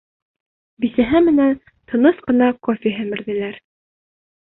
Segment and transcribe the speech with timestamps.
[0.85, 1.53] Бисәһе менән
[1.93, 3.65] тыныс ҡына кофе һемерҙеләр.